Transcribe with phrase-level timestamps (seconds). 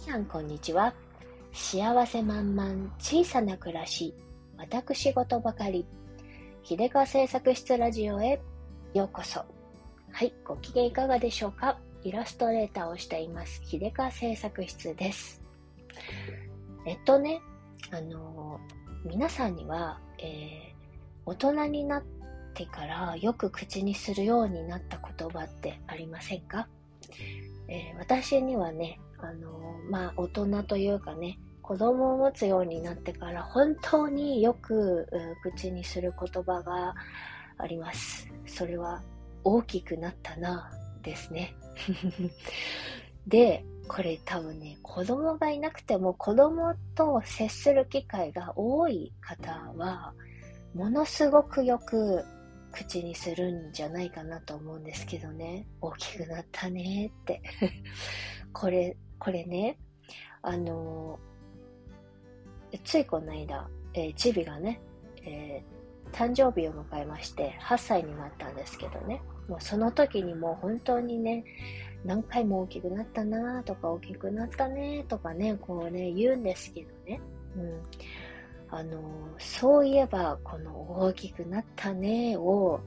[0.00, 0.94] さんこんにちは。
[1.52, 4.14] 幸せ満々小さな暮らし、
[4.56, 5.86] 私事ばかり。
[6.62, 8.40] 秀川製作室ラジオへ
[8.94, 9.44] ようこそ。
[10.10, 11.78] はい、ご機嫌いかがでしょうか？
[12.02, 15.42] イラストレーターをしています、秀川製作室です。
[16.86, 17.42] えっとね、
[17.90, 18.58] あの、
[19.04, 22.04] 皆さんには、えー、大人になっ
[22.54, 26.68] てからよく口にするようになった言葉ってありませんか、
[27.68, 29.60] えー、私にはね、あの
[29.90, 35.08] まあ、大人というかね、子供を持つようになってから本当によく
[35.42, 36.94] 口にする言葉が
[37.58, 38.28] あります。
[38.46, 39.02] それは
[39.44, 40.70] 大きくなったな
[41.02, 41.54] ですね。
[43.26, 50.14] で、これ多分ね、子供がいなくても子供と接する機会が多い方は、
[50.74, 52.24] ものすごくよく
[52.72, 55.66] 口にするんじゃないかなと思うんですけどね。
[55.80, 57.42] 大きくなったねって。
[58.52, 59.78] これ、これね、
[60.42, 61.20] あの
[62.84, 64.80] ついこの間、えー、チビがね、
[65.22, 71.44] えー、誕生日を迎えまして、8歳になったんですけどね、もうその時にもう本当にね、
[72.04, 77.20] 何回も大きくなったなとか大きくなったねとかね、こうね、言うんですけどね。
[77.56, 77.82] うん。
[78.70, 79.00] あの、
[79.38, 82.80] そういえば、この大きくなったねを、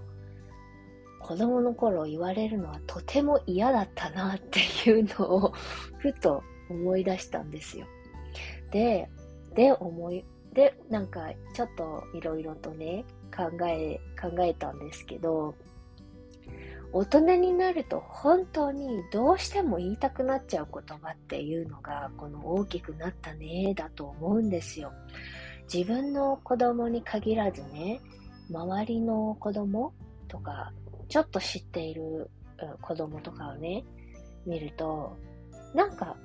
[1.23, 5.53] 子供の頃言われるのはとても嫌だったなっていうのを
[5.97, 7.87] ふと思い出したんですよ。
[8.71, 9.09] で、
[9.55, 15.55] で思い、で、なんかちょっといろいろとね、考え、考えたんですけど、
[16.91, 24.91] 大人になると本当にどうしても言いたくなっちゃう言葉っていうのがこの大きくなったねだと思うんですよ。
[25.73, 28.01] 自分の子供に限らずね、
[28.51, 29.93] 周りの子供
[30.27, 30.71] とか
[31.13, 32.31] ちょっと知っている
[32.81, 33.83] 子供とかをね、
[34.47, 35.15] 見ると、
[35.75, 36.17] なんか、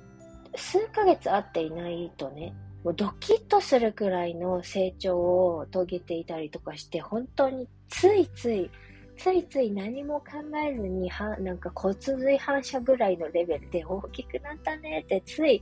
[0.55, 8.71] 数ヶ月会っていないとね、もうドキッとするくらいの成長を遂げていたりとかして、本当についつい、
[9.15, 15.61] ついつい何も考えずに、はなんか骨髄反射ぐらいのレベルで大きくなったねってつい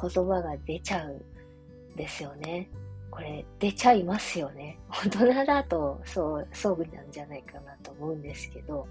[0.00, 2.70] 言葉が出ちゃうんですよね。
[3.14, 4.76] これ出ちゃいますよね。
[4.90, 8.88] 大人だとそう、そうなんじゃないかなと思うんですけど、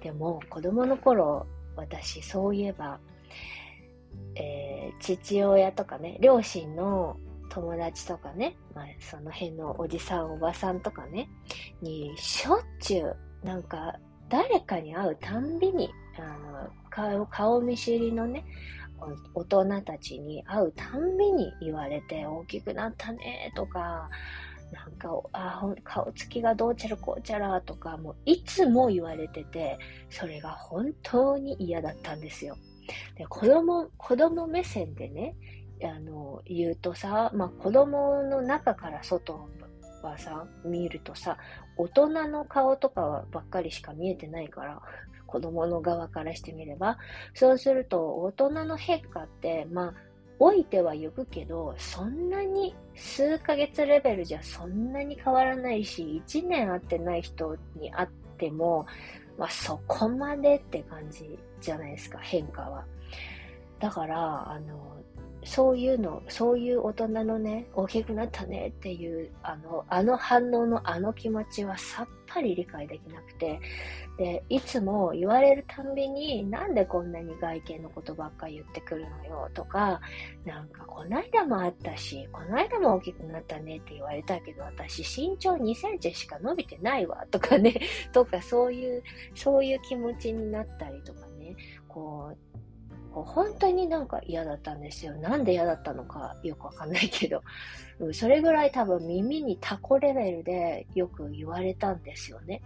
[0.00, 1.46] でも子供の頃、
[1.76, 2.98] 私そういえば、
[4.34, 7.18] えー、父親とかね、両親の
[7.50, 11.28] 友達とかね、まあ、その辺のおじさんおばさんとかね、
[11.82, 13.98] にしょっちゅう、なんか
[14.30, 16.22] 誰かに会うたんびに、あ
[16.62, 18.42] の顔顔見知りのね、
[19.34, 24.08] 大人たちに会うたんびに言われて、大きくなったねとか、
[24.72, 29.78] なんか、あ、顔つきがどうちゃらこうちゃらとか、もういつも言われてて、
[30.10, 32.56] それが本当に嫌だったんですよ。
[33.16, 35.36] で、子供、子供目線でね、
[35.82, 39.48] あの、言うとさ、まあ、子供の中から外
[40.08, 41.36] はさ、見るとさ、
[41.76, 44.80] 大人の顔とかばっかりしか見えてないから、
[45.26, 46.98] 子供の側からしてみれば。
[47.34, 49.94] そうすると、大人の変化って、まあ、
[50.38, 58.86] 老いてはゆくけど、そんなに数ヶ月レベルじゃそんなに変わらないし、1年会ってない人に会っても、
[59.38, 62.84] まあそこまでって感じじゃないですか、変化は。
[63.80, 64.96] だから、あの、
[65.44, 73.60] そういうの、そういう大人のね、大きくなったねっていう、あの、あの反応のあの気持ちはさっぱり理解できなくて、
[74.16, 80.00] で、いつも言われるたんびに、なんでこんなに外見のことばっか言ってくるのよとか、
[80.44, 87.80] なんかこないだもあったし、こないだも大きくなったねって言われたけど、私身長2センチしか伸びてないわとかね、
[88.12, 89.02] とかそういう、
[89.34, 91.56] そういう気持ちになったりとかね、
[91.88, 92.53] こう、
[93.22, 95.14] 本当になんか嫌だったんですよ。
[95.16, 97.42] なんで嫌だったのかよくわかんないけど、
[98.12, 102.62] それぐらい多分耳にタコレベルでよく言われたんですよね。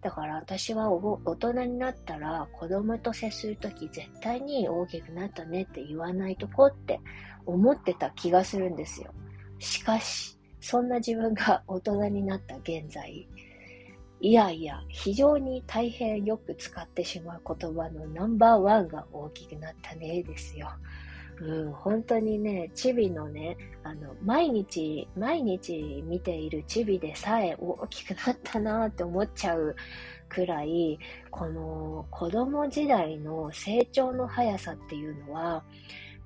[0.00, 7.00] だから私は大人になったら子供と接するとき絶対に大きくなったねって言わないとこって
[7.44, 9.12] 思ってた気がするんですよ。
[9.58, 13.28] しかし、そんな自分が大人になった現在、
[14.20, 20.68] いやいや、非常に大変よく使ってしまう言葉のナンバーワンが大きくなったねですよ。
[21.38, 29.76] うん、本当にね、チビのね、あの、毎日、毎日見ているチビでさえ大きくなったなって思っちゃう
[30.30, 30.98] くらい、
[31.30, 35.62] この子供時代の成長の速さっていうのは、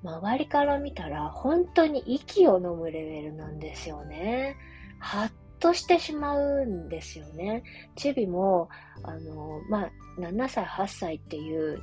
[0.03, 4.55] 周りから見たら本当に息を飲むレベルなんですよね。
[4.99, 7.63] はっとしてしまうんですよね。
[7.95, 8.67] チビも、
[9.03, 11.81] あの、まあ、7歳、8歳っていう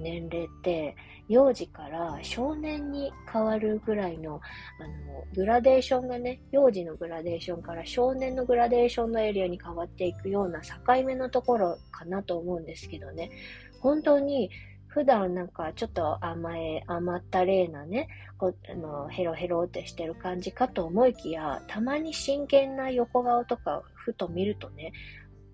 [0.00, 0.96] 年齢って、
[1.28, 4.40] 幼児から少年に変わるぐらいの、
[4.80, 10.70] あの、グラデーションがね、幼児のグラデーションから少年のグラデーションのエリアに変わっていくような境
[11.04, 13.30] 目のところかなと思うんですけどね。
[13.80, 14.50] 本当に
[14.98, 24.92] 普段なんかちょっと甘え、甘ったれなね、こあのヘロヘロってしてる感じかと思いきや、たまに真剣な横顔とかふと見るとね、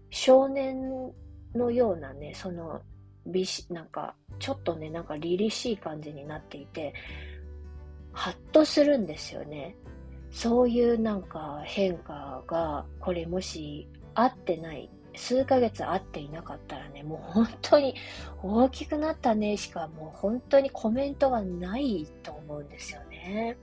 [0.09, 1.13] 少年
[1.55, 2.81] のようなね、その
[3.27, 6.95] 美し、なんか、ちょっとね、なんか凛々しい感じになっていて、
[8.15, 9.77] ハッとするんですよね。
[10.31, 17.95] そういうなんか変化が、これもし合ってない数ヶ月会っていなかったらね、もう本当に
[18.43, 23.57] 大きくなったねしかもう本当にコメントがないと思うんですよね。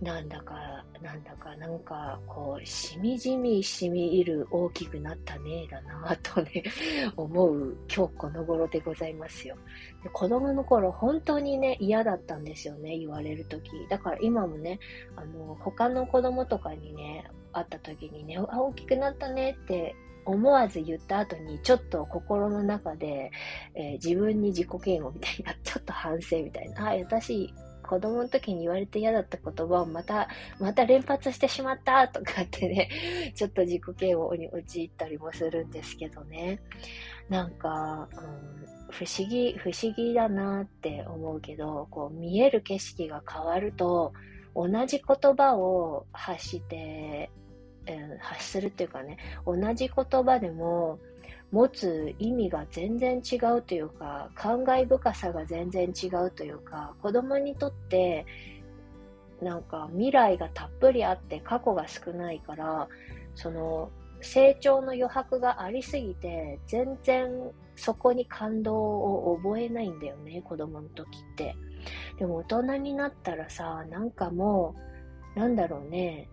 [0.00, 6.64] なんだか、なんだか、なんか、こう、しみじみしみいる大きくなったね、だなぁとね、
[7.16, 9.56] 思う今日この頃でございますよ。
[10.02, 13.70] で子供の頃、本当にね、嫌だったんですよね、言われるとき。
[13.90, 14.78] だから今もね、
[15.16, 19.94] あの、他の子供とかにね、会った時にね、あ、大きくなったねって
[20.24, 23.30] 思わず言った後に、ちょっと心の中で、
[23.74, 27.52] えー、自分に自己嫌悪みたいな、ちょっと反省みたいな、あ、私、
[27.90, 30.28] 子供の時に言われて嫌だった言葉をまた、
[30.60, 32.88] また連発してしまったとかってね、
[33.34, 36.60] ちょっと自己嫌悪に陥ったりもするんですけどね。
[37.28, 44.12] なんか、うん、不思議、不思議だなって思うけど、こう見える景色が変わると、
[44.54, 47.30] 同じ言葉を発して
[48.20, 50.98] 発するっていうかね、同じ言葉でも
[51.52, 58.26] 持つ意味が全然違うというか、感慨深さが全然違うというか、子供にとって
[59.42, 62.88] なんか未来がたっぷりあって過去が少ないから、
[63.34, 63.90] その
[64.20, 71.56] 成長の余白がありすぎて、全然そこに感動を覚えないんだよね、子供の時って。
[72.18, 74.74] でも大人になったらさ、なんかも
[75.36, 76.28] う、なんだろうね、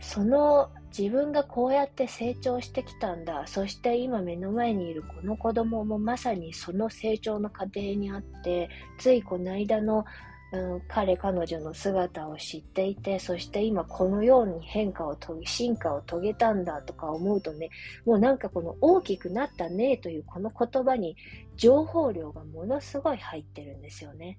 [0.00, 3.46] その自分がこうやって成長してきたんだ。
[3.46, 8.68] そして今目の前にいるこの子供もまさにその成長の過程にあって、
[8.98, 10.04] ついこの間の、
[10.52, 17.70] うん、彼彼女の姿を知っていて、そして今このように変化を遂げ、進化を遂げたんだとか思うとね、
[18.04, 21.14] もうなんかこの大きくなったねというこの言葉に
[21.56, 24.38] 情報量がものすごい入ってるんですよね。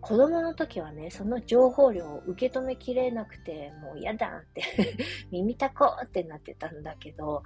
[0.00, 4.62] 子供の時はね、その情報量を受け止めきれなくて、もう嫌だって
[5.30, 7.42] 耳たこってなってたんだけど、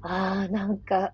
[0.00, 1.12] ああ、なんか、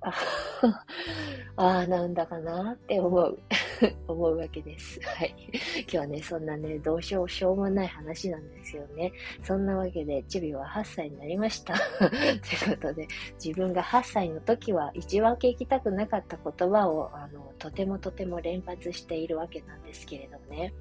[1.56, 3.42] ああ、なんだかなって思う、
[4.08, 5.00] 思うわけです。
[5.02, 5.34] はい。
[5.80, 9.12] 今日はね、そんなね、どうしよう、しょうもない話なんですよね。
[9.42, 11.74] そんなわけで、チビは8歳になりました。
[11.98, 13.08] ということで、
[13.42, 20.72] 自分が8歳の時は一番聞きたくなかった言葉を、あの、とてもとても連発しているわけなんですけれどもね。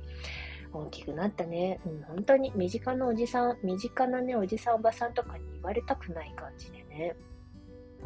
[0.74, 1.80] 大きくなったね。
[1.86, 7.16] うん、本当に身近なおじさん、身近なね、おじさんおばさんとかに言われたくない感じでね。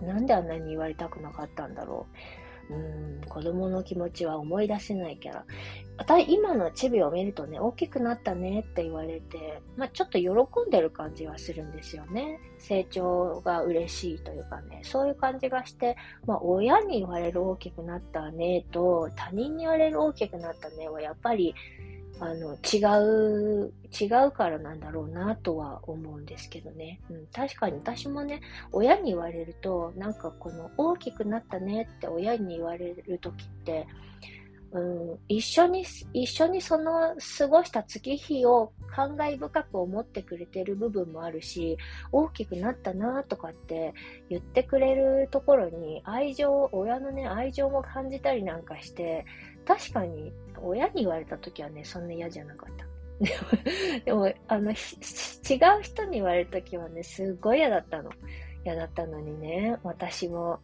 [0.01, 2.46] なんであんなに言われたくなかったんだろう。
[2.69, 5.46] うん、子供の気持ちは思い出せないから。
[5.98, 10.30] 私、今のチビを見るとね、大きくなったねって言われて、まあ、ちょっと喜
[10.68, 12.40] んでる感じはするんですよね。
[12.60, 21.56] 成長が嬉しいというかね、そういう感じがして、まあ、親に言われる大きくなったねと、他人に言われる大きくなったねは、やっぱり、
[22.19, 22.78] あの、違
[23.66, 27.00] う、違うからなんだろうなとは思うんですけどね。
[27.09, 33.88] うん、確かに私もね、親に言われると、なんかこの大きくなったねって親に言われるときって、
[34.71, 41.78] うん、一緒に、一緒にその過ごした月日を感慨深く思ってくれてる部分もあるし、
[42.12, 43.94] 大きくなったなとかって
[44.30, 49.26] 言ってくれるところに愛情、親のね、愛情も感じたりなんかして、
[49.68, 50.31] 確かに
[50.62, 52.86] 親に言われた時はね、そんな嫌じゃなかった。
[54.06, 54.76] でも、あの、違う
[55.81, 58.12] 人に言われる時はね、すっごい嫌だったの。
[58.64, 60.59] 嫌だったのにね、私も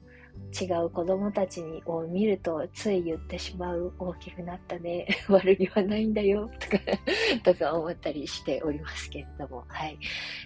[0.60, 5.07] 違う子供たちにを見るとつい言ってしまう大きくなったね。
[5.29, 6.50] 悪気はないんだよ。
[6.60, 6.83] とか
[7.43, 9.65] とか思ったりしておりますけれども。
[9.67, 9.98] はい。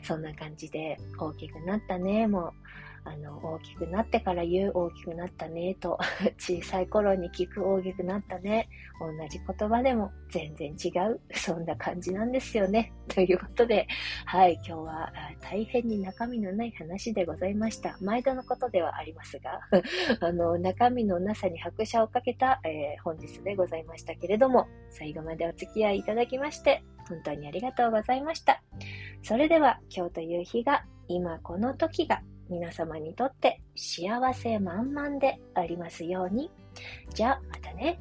[0.03, 2.27] そんな感じで大きくなったね。
[2.27, 2.53] もう
[3.07, 5.97] あの、大きくなってから言う大きくなったねと、
[6.37, 8.67] 小さい頃に聞く大きくなったね、
[8.99, 12.91] 同じ言葉でも全然違う、そんな感じなんですよね。
[13.07, 13.87] ということで、
[14.25, 17.97] はい、今日は大変に中身のない話でございました。
[18.01, 19.61] 毎度のことではありますが、
[20.19, 28.61] あの、中身のなさに拍車をかけた、えー、本日でございましたけれども、最後までお付き合いいただきまして、本当にありがとうございました。
[29.21, 36.51] それでは、今日という日が、今この時が、皆様にとって幸せ満々でありますように。
[37.13, 37.99] じゃあまたね。